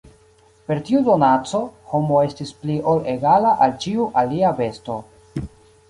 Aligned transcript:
Per 0.69 0.77
tiu 0.87 1.01
donaco, 1.09 1.61
homo 1.93 2.19
estis 2.29 2.55
pli 2.65 2.81
ol 2.95 3.05
egala 3.17 3.55
al 3.67 3.79
ĉiu 3.85 4.11
alia 4.25 4.57
besto. 4.65 4.99